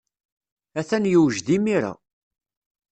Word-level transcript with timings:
Atan 0.79 1.03
yewjed 1.11 1.47
imir-a. 1.57 1.93